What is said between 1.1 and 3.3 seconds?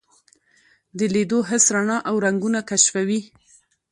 لیدو حس رڼا او رنګونه کشفوي.